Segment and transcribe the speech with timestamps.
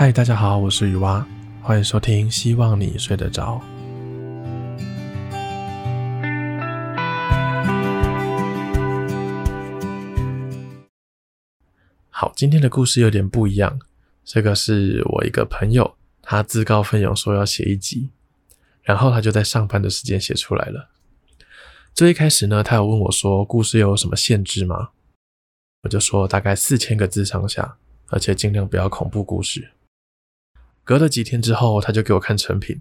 [0.00, 1.26] 嗨，大家好，我是雨蛙，
[1.60, 3.60] 欢迎收听，希望你睡得着。
[12.08, 13.78] 好，今天的故事有点不一样，
[14.24, 18.08] 这个是我一个朋友，他自告奋勇说要写一集，
[18.82, 20.88] 然后他就在上班的时间写出来了。
[21.92, 24.92] 最一开始呢，他有问我说，故事有什么限制吗？
[25.82, 27.76] 我就说大概四千个字上下，
[28.06, 29.72] 而且尽量不要恐怖故事。
[30.90, 32.76] 隔了几天之后，他就给我看成品。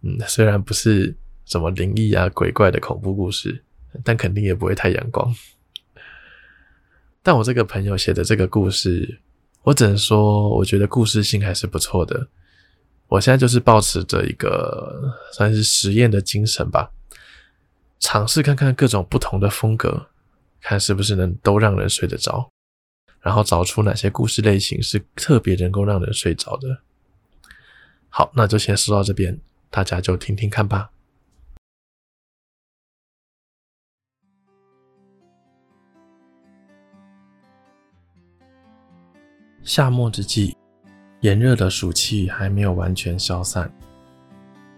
[0.00, 3.62] 嗯，虽然不是什么灵异啊、鬼怪的恐怖故事，
[4.02, 5.30] 但肯定也不会太阳光。
[7.22, 9.20] 但我这个朋友写的这个故事，
[9.64, 12.26] 我只能说，我觉得故事性还是不错的。
[13.08, 16.90] 我现在就是抱持着一个算是实验的精神吧，
[18.00, 20.08] 尝试看看各种不同的风格。
[20.62, 22.50] 看是不是能都让人睡得着，
[23.20, 26.78] 然后找出哪些故事类型是特别能够让人睡着的。
[28.18, 30.90] 好，那就先说到这边，大家就听听看吧。
[39.62, 40.56] 夏末之际，
[41.20, 43.70] 炎热的暑气还没有完全消散，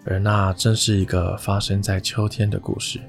[0.04, 3.00] 而那正是一个发生在秋天的故事。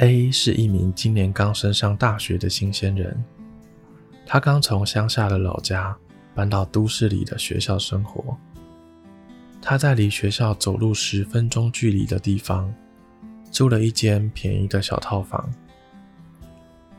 [0.00, 3.24] A 是一名今年刚升上大学的新鲜人，
[4.26, 5.96] 他刚从乡下的老家
[6.36, 8.36] 搬到都市里的学校生活。
[9.62, 12.72] 他在离学校走路十分钟距离的地方
[13.50, 15.50] 租了一间便宜的小套房。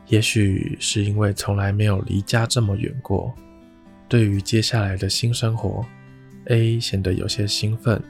[0.08, 3.34] 也许是因为从来没有离家这么远过，
[4.10, 5.86] 对于接下来的新生活
[6.46, 8.02] ，A 显得有些兴奋，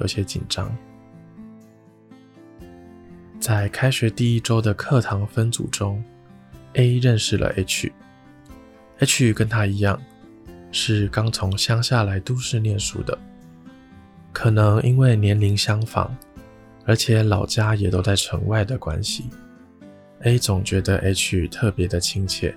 [0.00, 0.74] 有些紧张。
[3.38, 6.02] 在开学第一周的课堂分组中
[6.74, 7.92] ，A 认识了 H。
[9.00, 10.00] H 跟他一样，
[10.74, 13.16] 是刚从乡下来都市念书的。
[14.32, 16.10] 可能因为年龄相仿，
[16.84, 19.30] 而且老家也都在城外的关系
[20.22, 22.52] ，A 总觉得 H 特别的亲切。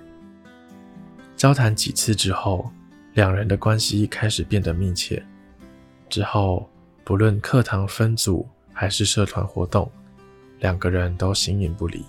[1.36, 2.68] 交谈几次之后，
[3.14, 5.24] 两人的关系开始变得密切。
[6.08, 6.68] 之后，
[7.04, 9.88] 不论课堂分组还是社团活动，
[10.58, 12.04] 两个人都形影不离。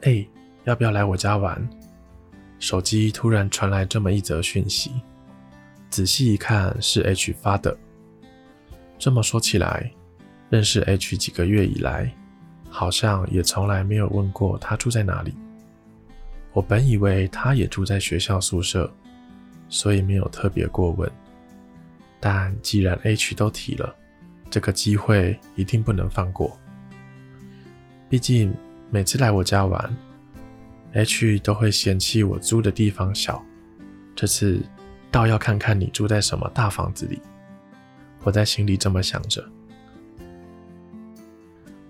[0.00, 0.26] 哎，
[0.64, 1.62] 要不要来我家玩？
[2.64, 4.90] 手机突然传来这么一则讯息，
[5.90, 7.76] 仔细一看是 H 发的。
[8.98, 9.92] 这么说起来，
[10.48, 12.10] 认识 H 几个月以来，
[12.70, 15.34] 好像也从来没有问过他住在哪里。
[16.54, 18.90] 我本以为他也住在学校宿舍，
[19.68, 21.06] 所以没有特别过问。
[22.18, 23.94] 但既然 H 都提了，
[24.48, 26.58] 这个机会一定不能放过。
[28.08, 28.56] 毕竟
[28.88, 29.94] 每次来我家玩
[30.94, 33.44] ，H 都会嫌弃我租的地方小。
[34.16, 34.60] 这次
[35.10, 37.20] 倒要看看你住在什么大房子里。
[38.22, 39.44] 我在心里这么想着。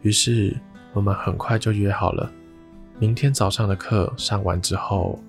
[0.03, 0.55] 于是
[0.93, 2.31] 我们很快就约好了，
[2.99, 5.23] 明天早上的课上完之后，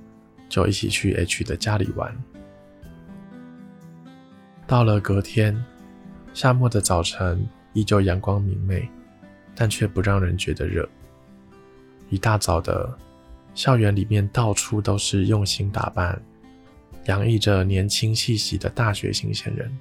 [0.49, 2.11] 就一起去 H 的家里玩。
[4.65, 5.63] 到了隔天。
[6.33, 8.89] 夏末的早晨依旧阳光明媚，
[9.55, 10.85] 但却不让人觉得热。
[12.09, 12.93] 一大早的，
[13.55, 16.21] 校园里面到处都是用心打扮、
[17.05, 19.77] 洋溢着年轻气息的大学新鲜人。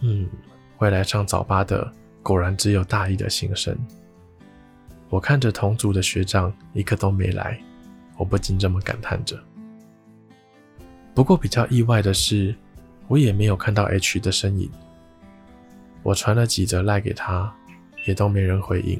[0.00, 0.28] 嗯，
[0.76, 1.92] 会来上早八的
[2.22, 3.76] 果然只有大一的新生。
[5.10, 7.60] 我看着同组的学长一个都没来，
[8.16, 9.38] 我不禁这么感叹着。
[11.14, 12.54] 不过比较意外的是，
[13.08, 14.70] 我也没有看到 H 的身影。
[16.02, 17.52] 我传了几则赖给他，
[18.06, 18.98] 也都没人回应。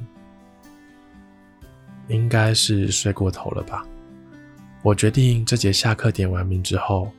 [2.08, 3.86] 应该是睡过头了吧。
[4.82, 7.10] 我决定这节下课点完名之后，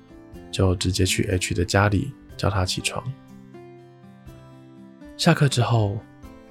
[0.52, 3.04] 就直接去 H 的家里叫他起床。
[5.18, 5.98] 下课之后，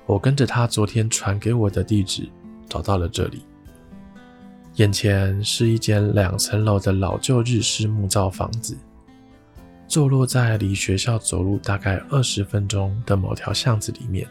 [0.07, 2.29] 我跟着他昨天传给我的地址
[2.69, 3.43] 找到了这里。
[4.75, 8.77] 眼前是一间两层楼的老旧日式木造房子。
[9.89, 14.29] 坐落在离学校走路大概二十分钟的某条巷子里面。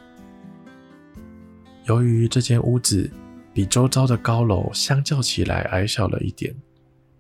[1.86, 3.10] 由于这间屋子
[3.58, 6.56] 比周遭的高楼相较起来矮小了一点，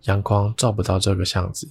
[0.03, 1.67] 阳光照不到这个巷子，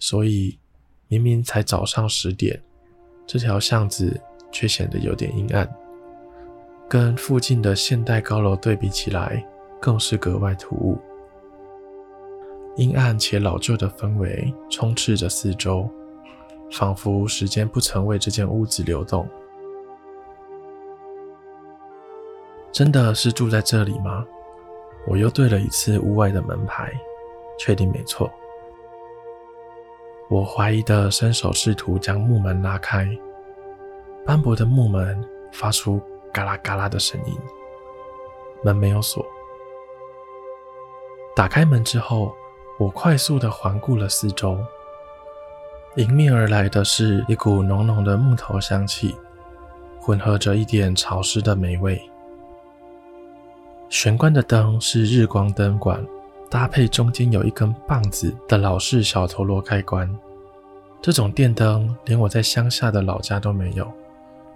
[0.00, 0.58] 所以
[1.06, 2.60] 明明才早上十点，
[3.24, 4.20] 这条巷子
[4.50, 5.72] 却显得有点阴暗，
[6.88, 9.46] 跟附近的现代高楼对比起来，
[9.80, 10.98] 更是格外突兀。
[12.76, 15.88] 阴暗且老旧的氛围充斥着四周，
[16.72, 19.24] 仿佛时间不曾为这间屋子流动。
[22.76, 24.22] 真的是住在这里吗？
[25.06, 26.92] 我又对了一次屋外的门牌，
[27.58, 28.30] 确定没错。
[30.28, 33.08] 我怀疑的伸手试图将木门拉开，
[34.26, 35.18] 斑驳的木门
[35.50, 37.34] 发出嘎啦嘎啦的声音，
[38.62, 39.24] 门没有锁。
[41.34, 42.34] 打开门之后，
[42.78, 44.58] 我快速的环顾了四周，
[45.94, 49.16] 迎面而来的是一股浓浓的木头香气，
[49.98, 51.98] 混合着一点潮湿的霉味。
[53.88, 56.04] 玄关的灯是日光灯管。
[56.48, 60.08] 搭配中间有一根棒子的老式小陀螺开关，
[61.02, 63.86] 这种电灯连我在乡下的老家都没有，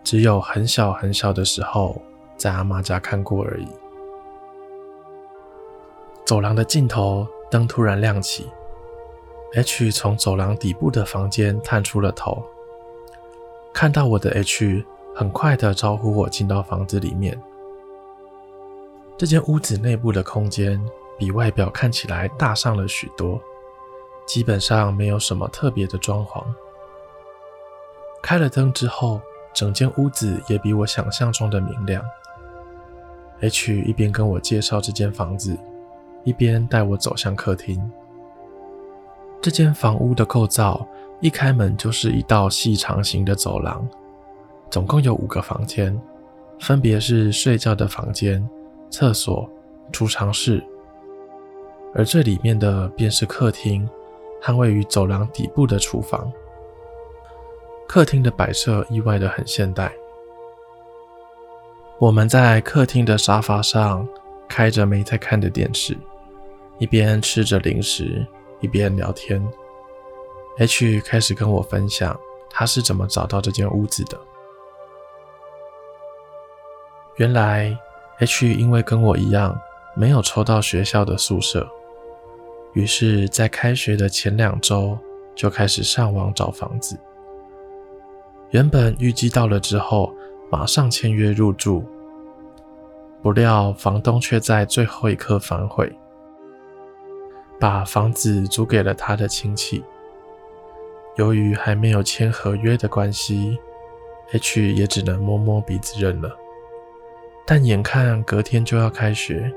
[0.04, 2.00] 只有很小很小的时候
[2.36, 3.66] 在阿妈家看过而已。
[6.24, 8.46] 走廊的尽头，灯突然亮起
[9.56, 12.40] ，H 从走廊底部的房间探出了头，
[13.74, 17.36] 看到我的 H，很快的招呼我进到房子里面。
[19.20, 20.80] 这间屋子内部的空间。
[21.18, 23.38] 比外表看起来大上了许多，
[24.26, 26.42] 基本上没有什么特别的装潢。
[28.22, 29.20] 开了灯之后，
[29.52, 32.02] 整间屋子也比我想象中的明亮。
[33.40, 35.54] H 一边跟我介绍这间房子，
[36.24, 37.78] 一边带我走向客厅。
[39.42, 40.88] 这间房屋的构造，
[41.20, 43.86] 一开门就是一道细长型的走廊，
[44.70, 45.94] 总共有五个房间，
[46.60, 48.42] 分别是睡觉的房间、
[48.90, 49.48] 厕所、
[49.92, 50.62] 储藏室。
[51.94, 53.88] 而最里面的便是客厅，
[54.40, 56.30] 和位于走廊底部的厨房。
[57.88, 59.92] 客厅的摆设意外的很现代。
[61.98, 64.08] 我们在客厅的沙发上
[64.48, 65.98] 开着没在看的电视，
[66.78, 68.24] 一边吃着零食，
[68.60, 69.44] 一边聊天。
[70.58, 74.18] H 开始跟我分享他是怎么找到这间屋子的。
[77.16, 77.76] 原来
[78.20, 79.58] H 因为跟我一样
[79.94, 81.66] 没有抽到学校的宿舍。
[82.74, 84.96] 于是，在开学的前两周
[85.34, 86.96] 就开始上网找房子。
[88.50, 90.14] 原本预计到了之后
[90.50, 91.84] 马上签约入住，
[93.22, 95.90] 不料房东却在最后一刻反悔，
[97.58, 99.82] 把房子租给了他的亲戚。
[101.16, 103.58] 由于还没有签合约的关系
[104.32, 106.36] ，H 也只能摸摸鼻子认了。
[107.52, 109.52] 但眼看隔天就要开学，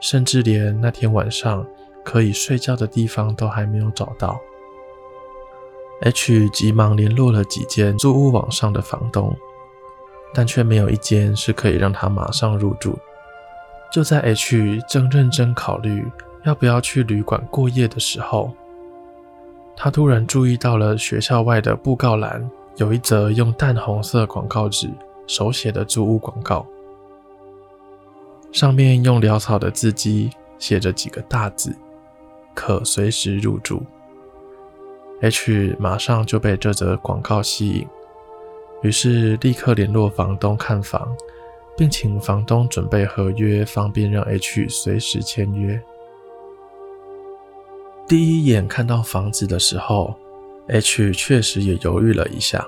[0.00, 1.66] 甚至连那天晚上。
[2.02, 4.40] 可以睡觉的地方都还没有找到
[6.00, 9.36] ，H 急忙联络了几间租屋网上的房东，
[10.32, 12.98] 但却没有一间是可以让他马上入住。
[13.92, 16.10] 就在 H 正认真考虑
[16.44, 18.50] 要不要去旅馆过夜的时候，
[19.76, 24.90] 他突然注意到了学校外的布告栏有一则用淡红色广告纸
[25.26, 26.66] 手写的租屋广告，
[28.52, 31.74] 上面用潦草的字迹写着几个大字。
[32.52, 33.82] 可随时入住。
[35.22, 37.86] H 马上就被这则广告吸引，
[38.82, 41.08] 于是立刻联络房东看房，
[41.76, 45.80] 并请房东准备合约，方便让 H 随时签约。
[48.06, 50.14] 第一眼看到房子的时候
[50.68, 52.66] ，H 确实也犹豫了一下，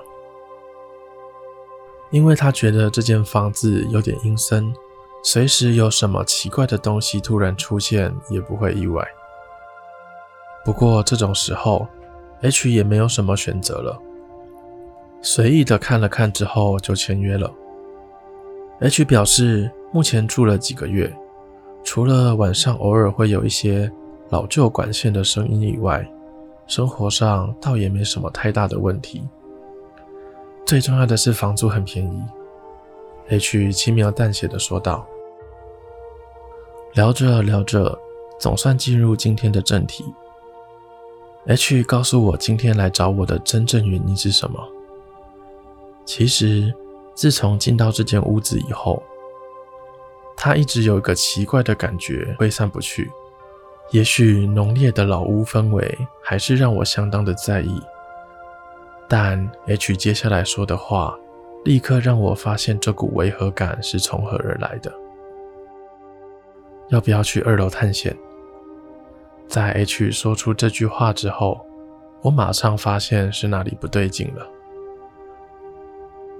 [2.09, 4.73] 因为他觉得这间房子有点阴森，
[5.25, 9.07] 随时有什么奇怪的东西突然出现，也不会意外。
[10.65, 11.87] 不过这种时候
[12.41, 13.97] ，H 也没有什么选择了，
[15.21, 17.49] 随意的看了看之后就签约了。
[18.81, 21.11] H 表示，目前住了几个月，
[21.85, 23.89] 除了晚上偶尔会有一些
[24.29, 26.05] 老旧管线的声音以外，
[26.67, 29.23] 生活上倒也没什么太大的问题。
[30.65, 32.23] 最重要的是房租很便宜
[33.29, 35.07] ，H 轻描淡写的说道。
[36.93, 37.97] 聊着聊着，
[38.39, 40.05] 总算进入今天的正题。
[41.47, 44.63] H 告诉我今天来找我的真正原因是什么。
[46.05, 46.71] 其实，
[47.15, 49.01] 自从进到这间屋子以后，
[50.37, 53.09] 他一直有一个奇怪的感觉挥散不去。
[53.89, 57.81] 也许浓烈的老屋氛围还是让我相当的在意。
[59.09, 61.17] 但 H 接下来说的话，
[61.65, 64.93] 立刻让我发现这股违和感是从何而来的。
[66.89, 68.15] 要不要去二楼探险？
[69.47, 71.65] 在 H 说出这句话之后，
[72.21, 74.47] 我马上发现是哪里不对劲了。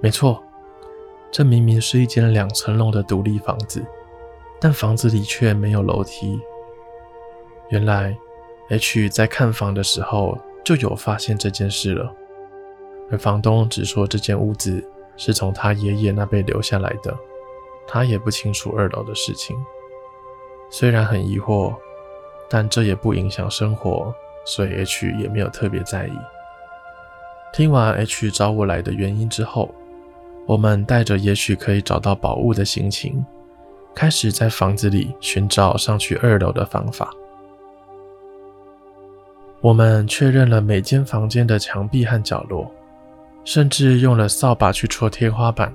[0.01, 0.43] 没错，
[1.31, 3.85] 这明明是一间两层楼的独立房子，
[4.59, 6.39] 但房子里却没有楼梯。
[7.69, 8.17] 原来
[8.69, 12.13] H 在看房的时候就有发现这件事了，
[13.11, 14.83] 而房东只说这间屋子
[15.17, 17.15] 是从他爷爷那辈留下来的，
[17.87, 19.55] 他也不清楚二楼的事情。
[20.69, 21.73] 虽然很疑惑，
[22.49, 24.13] 但这也不影响生活，
[24.45, 26.13] 所以 H 也没有特别在意。
[27.51, 29.73] 听完 H 找我来的原因之后，
[30.47, 33.23] 我们带着也许可以找到宝物的心情，
[33.93, 37.13] 开始在房子里寻找上去二楼的方法。
[39.61, 42.69] 我们确认了每间房间的墙壁和角落，
[43.45, 45.73] 甚至用了扫把去戳天花板，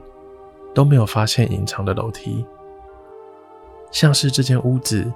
[0.75, 2.45] 都没有发现隐藏的楼梯。
[3.91, 5.11] 像是这间屋子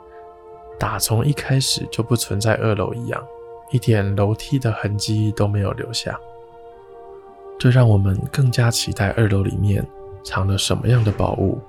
[0.78, 3.22] 打从一开始就不存在二楼一样，
[3.70, 6.18] 一点楼梯的痕迹都没有留下。
[7.58, 9.86] 这让我们更加期待二楼里面
[10.24, 11.60] 藏了什么样的宝物，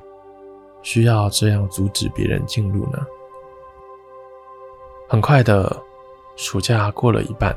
[0.82, 3.00] 需要这样阻止别人进入呢？
[5.08, 5.80] 很快的，
[6.36, 7.56] 暑假过了一半。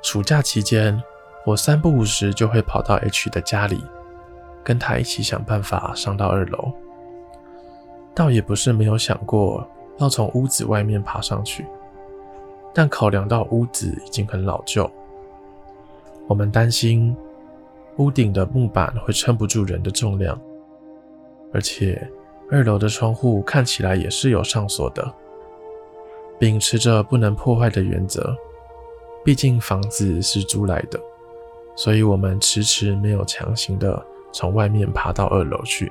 [0.00, 0.98] 暑假期间，
[1.44, 3.84] 我三不五时就会跑到 H 的家里，
[4.62, 6.72] 跟他一起想办法上到二楼。
[8.14, 9.66] 倒也不是没有想过
[9.98, 11.66] 要从屋子外面爬上去，
[12.72, 14.88] 但考量到屋子已经很老旧。
[16.26, 17.14] 我们担心
[17.96, 20.40] 屋顶的木板会撑不住人的重量，
[21.52, 22.08] 而且
[22.50, 25.12] 二楼的窗户看起来也是有上锁的，
[26.38, 28.36] 秉持着不能破坏的原则。
[29.24, 31.00] 毕竟房子是租来的，
[31.76, 35.90] 所以我们迟迟没有强行的从外面爬到二楼去。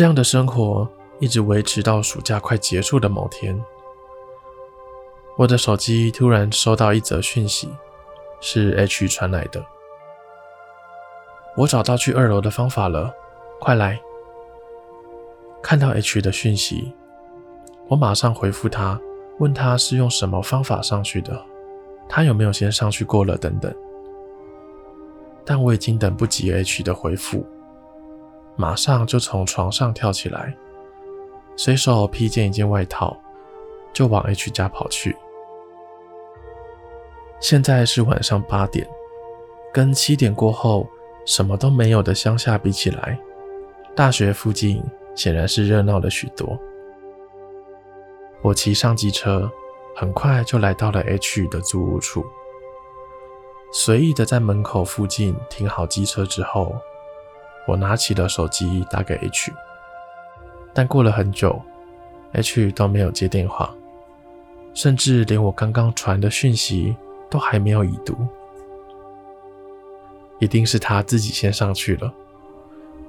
[0.00, 0.88] 这样的生活
[1.18, 3.62] 一直维持到暑假快结束的某天。
[5.36, 7.68] 我的手机突然收到一则讯息，
[8.40, 9.62] 是 H 传来的。
[11.54, 13.14] 我找到去二楼的方法了，
[13.60, 14.00] 快来！
[15.62, 16.94] 看到 H 的讯息，
[17.86, 18.98] 我马上回复他，
[19.38, 21.38] 问他是用什么方法上去的，
[22.08, 23.70] 他有没有先上去过了等等。
[25.44, 27.44] 但我已经等不及 H 的回复，
[28.56, 30.54] 马上就从床上跳起来，
[31.56, 33.16] 随手披件一件外套，
[33.92, 35.16] 就往 H 家跑去。
[37.40, 38.86] 现在是晚上八点，
[39.72, 40.86] 跟七点过后
[41.24, 43.18] 什么都没有的乡下比起来，
[43.96, 44.82] 大学附近
[45.14, 46.58] 显然是热闹了许多。
[48.42, 49.50] 我骑上机车，
[49.96, 52.24] 很快就来到了 H 的租屋处，
[53.72, 56.74] 随意的在门口附近停好机车之后，
[57.70, 59.52] 我拿起了手机打给 H，
[60.74, 61.60] 但过了很久
[62.32, 63.72] ，H 都没有接电话，
[64.74, 66.96] 甚至连我刚刚传的讯息。
[67.30, 68.16] 都还没有已读，
[70.40, 72.12] 一定是他自己先上去了。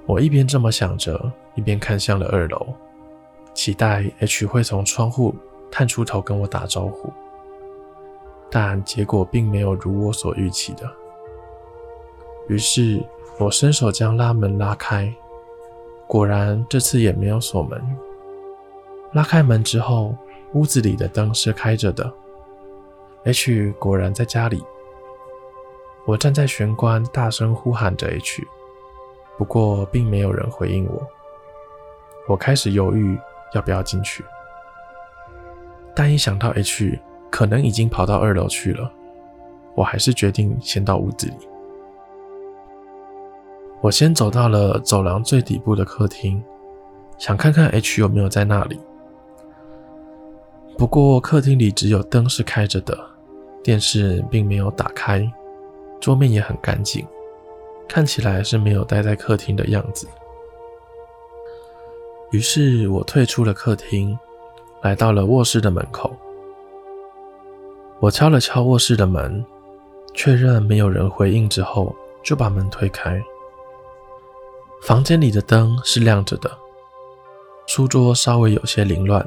[0.06, 1.20] 我一边这么想着，
[1.56, 2.68] 一边看向了二楼，
[3.56, 5.34] 期待 H 会从窗户
[5.72, 7.12] 探出头跟我打招呼。
[8.51, 10.88] 但结果并没有如我所预期的。
[12.48, 13.02] 于是
[13.40, 15.14] 我伸手将拉门拉开，
[16.08, 17.82] 果然这次也没有锁门。
[19.14, 20.16] 拉开门之后，
[20.54, 22.12] 屋子里的灯是开着的。
[23.24, 24.64] H 果然在家里，
[26.06, 28.42] 我站在玄关，大声呼喊着 H，
[29.38, 31.08] 不过并没有人回应我。
[32.28, 33.18] 我开始犹豫
[33.54, 34.24] 要不要进去，
[35.96, 38.92] 但一想到 H 可能已经跑到二楼去了，
[39.76, 41.36] 我还是决定先到屋子里。
[43.82, 46.42] 我先走到了走廊最底部的客厅，
[47.18, 48.80] 想看看 H 有没有在那里。
[50.78, 52.98] 不过客厅里只有灯是开着的。
[53.64, 55.32] 电视并没有打开，
[56.00, 57.06] 桌面也很干净，
[57.88, 60.08] 看起来是没有待在客厅的样子。
[62.32, 64.18] 于是我退出了客厅，
[64.82, 66.12] 来到了卧室的门口。
[68.00, 69.46] 我敲了敲卧室的门，
[70.16, 73.22] 确认没有人回应之后，就把门推开。
[74.82, 76.52] 房间里的灯是亮着的，
[77.68, 79.26] 书桌稍微有些凌乱，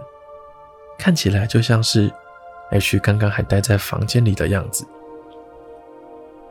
[0.99, 2.11] 看起来就像是。
[2.71, 4.85] H 刚刚还待在房间里的样子。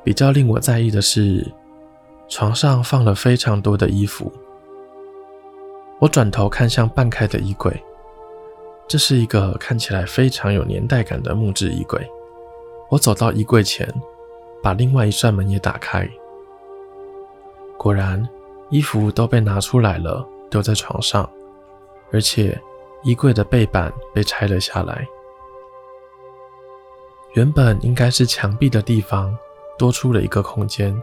[0.03, 1.45] 比较令我在意的是，
[2.29, 4.31] 床上放了非常多的衣服。
[5.99, 7.83] 我转头看向半开的衣柜，
[8.87, 11.99] 这是一个看起来非常有年代感的木质衣柜。
[12.89, 13.91] 我走到衣柜前，
[14.61, 16.07] 把另外一扇门也打开。
[17.77, 18.25] 果然，
[18.73, 21.29] 衣服都被拿出来了，丢在床上，
[22.11, 22.59] 而且
[23.03, 25.07] 衣柜的背板被拆了下来。
[27.35, 29.37] 原本应该是墙壁的地方，
[29.77, 30.99] 多出了一个空间。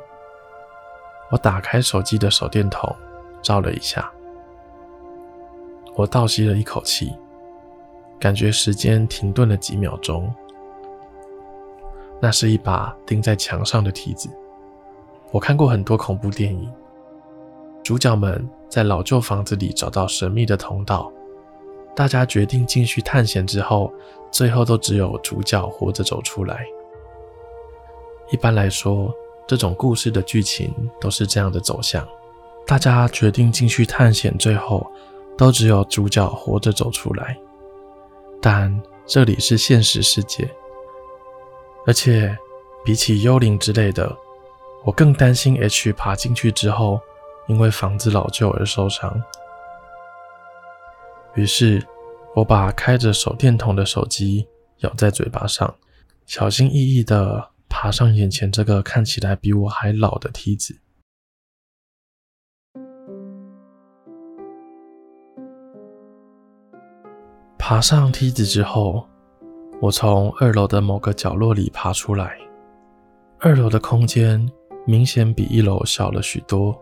[1.30, 2.92] 我打开手机的手电筒，
[3.40, 4.10] 照了一下。
[5.94, 7.14] 我倒吸了一口气，
[8.18, 10.28] 感觉时间停顿了几秒钟。
[12.20, 14.28] 那是一把钉在墙上的梯子。
[15.30, 16.68] 我看过很多恐怖电影，
[17.82, 21.12] 主角们在老旧房子里找到神秘的通道。
[21.96, 23.92] 大家决定进去探险之后，
[24.30, 26.64] 最后都只有主角活着走出来。
[28.30, 29.12] 一般来说，
[29.46, 32.06] 这种故事的剧情都是这样的走向：
[32.66, 34.86] 大家决定进去探险，最后
[35.36, 37.36] 都只有主角活着走出来。
[38.40, 40.48] 但这里是现实世界，
[41.86, 42.34] 而且
[42.84, 44.16] 比起幽灵之类的，
[44.84, 47.00] 我更担心 H 爬进去之后，
[47.50, 49.20] 因为房子老旧而受伤。
[51.34, 51.84] 于是，
[52.36, 54.46] 我把开着手电筒的手机
[54.78, 55.74] 咬在嘴巴上，
[56.26, 60.78] 小心翼翼地爬上眼前这个看起来比我还老的梯子。
[67.58, 69.04] 爬上梯子之后，
[69.80, 72.38] 我从二楼的某个角落里爬出来。
[73.40, 74.48] 二楼的空间
[74.86, 76.80] 明显比一楼小了许多，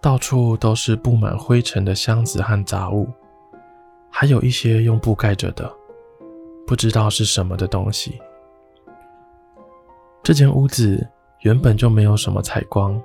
[0.00, 3.08] 到处都是布满灰尘的箱子和杂物，
[4.10, 5.70] 还有一些用布盖着的，
[6.66, 8.20] 不知道是什么的东西。
[10.22, 11.06] 这间屋子
[11.40, 13.00] 原本就没有什么采光，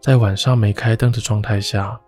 [0.00, 2.00] 在晚上没开灯的状态下，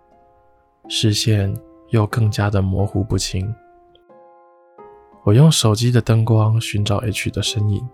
[0.87, 1.53] 视线
[1.89, 3.53] 又更加的模糊不清。
[5.23, 7.87] 我用手机的灯光寻找 H 的身影，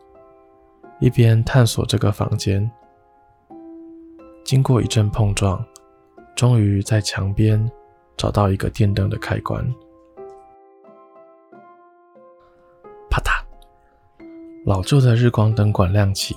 [1.00, 2.69] 一边探索这个房间。
[4.43, 5.63] 经过一阵碰撞，
[6.41, 7.71] 终于在墙边
[8.17, 9.63] 找到一个电灯的开关。
[13.12, 13.29] 啪嗒，
[14.65, 16.36] 老旧的日光灯管亮起，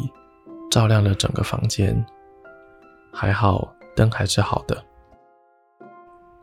[0.71, 2.05] 照亮了整个房间。
[3.15, 4.77] 还好，灯还是好的。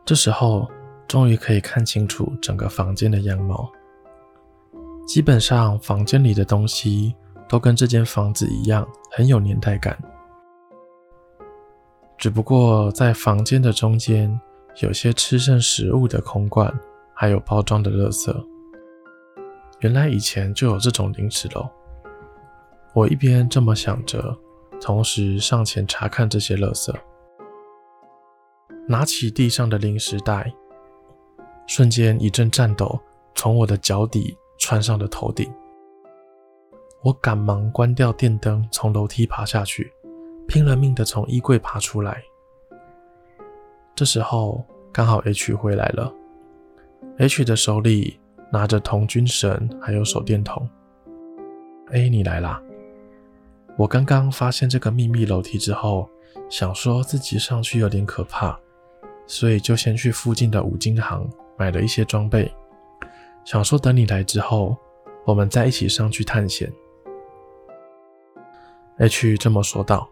[0.04, 0.68] 这时候，
[1.06, 3.70] 终于可以看清楚整个房间的样貌。
[5.06, 7.14] 基本上，房间里的东西
[7.48, 9.96] 都跟这间房子一样，很有年代感。
[12.22, 14.40] 只不过在房间的中间，
[14.80, 16.72] 有些吃剩食物的空罐，
[17.12, 18.32] 还有包装的垃圾。
[19.80, 21.68] 原来以前就有这种零食喽。
[22.94, 24.38] 我一边这么想着，
[24.80, 26.94] 同时上前查看这些垃圾，
[28.86, 30.54] 拿起地上的零食袋，
[31.66, 33.00] 瞬间一阵颤抖
[33.34, 34.38] 从我的脚底。
[34.60, 35.52] 窜上了头顶，
[37.02, 39.92] 我赶忙关掉电灯，从楼梯爬下去，
[40.52, 42.22] 拼了命的从衣柜爬出来。
[43.94, 44.62] 这时候
[44.92, 46.12] 刚好 H 回来了
[47.16, 48.20] ，H 的手里
[48.52, 50.68] 拿着童军绳还有手电筒。
[51.90, 52.62] 哎，你来啦！
[53.78, 56.06] 我刚刚发现这个秘密楼梯之后，
[56.50, 58.54] 想说自己上去有点可怕，
[59.26, 62.52] 所以就先去附近的五金行买了一些装备。
[63.42, 64.76] 想说等你来之后，
[65.24, 66.70] 我们再一起上去探险。
[68.98, 70.06] H 这么说道。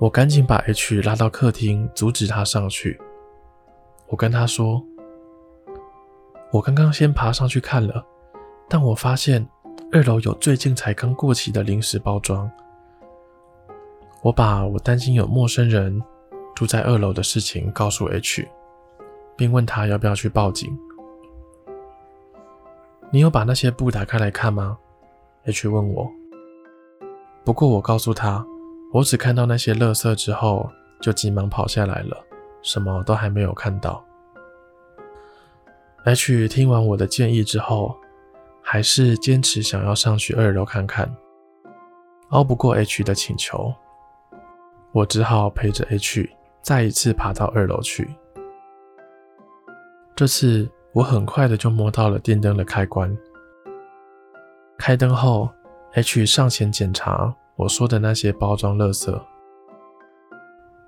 [0.00, 3.00] 我赶紧把 H 拉到客厅，阻止他上去。
[4.06, 4.82] 我跟他说
[6.52, 8.06] ：“我刚刚先爬上去看了，
[8.68, 9.46] 但我发现
[9.90, 12.48] 二楼有最近才刚过期的零食包装。
[14.22, 16.00] 我把我担心有陌生人
[16.54, 18.48] 住在二楼的事情告诉 H，
[19.36, 20.70] 并问他要不要去报警。”
[23.10, 24.78] 你有把那些布打开来看吗
[25.44, 26.08] ？H 问我。
[27.44, 28.46] 不过我告诉他，
[28.92, 30.70] 我只看到那些垃圾之后，
[31.00, 32.16] 就急忙跑下来了，
[32.62, 34.04] 什么都还没有看到。
[36.04, 37.96] H 听完我的建议之后，
[38.62, 41.14] 还是坚持想要上去二楼看看。
[42.30, 43.74] 拗不过 H 的请求，
[44.92, 46.28] 我只好陪着 H
[46.62, 48.14] 再一次爬到二楼去。
[50.14, 50.68] 这次。
[50.94, 53.16] 我很快的就摸到了电灯的开关。
[54.78, 55.48] 开灯后
[55.92, 59.20] ，H 上前检查我说的那些包装垃圾。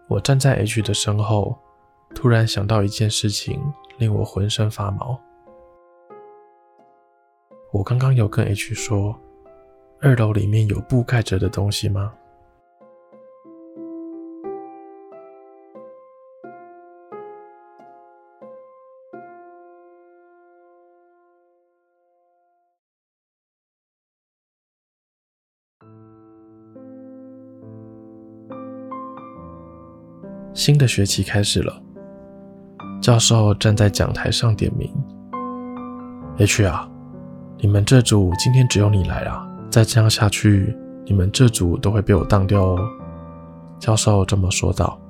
[0.07, 1.59] 我站在 H 的身后，
[2.15, 3.61] 突然想到一件事情，
[3.99, 5.21] 令我浑身发毛。
[7.73, 9.19] 我刚刚有跟 H 说，
[10.01, 12.15] 二楼里面有布盖着的东西吗？
[30.61, 31.83] 新的学期开始了，
[33.01, 34.93] 教授站在讲台上点名
[36.37, 36.87] ：“H 啊，
[37.57, 39.49] 你们这组今天只有你来啊！
[39.71, 42.79] 再这样下去，你们这组都会被我当掉哦。”
[43.81, 45.01] 教授这么说道。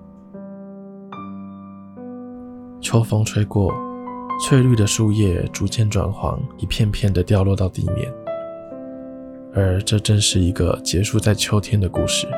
[2.80, 3.74] 秋风吹过，
[4.40, 8.08] 翠绿的树叶逐渐转黄，一片片的掉落到地面。
[9.52, 12.28] 而这正是一个结束在秋天的故事。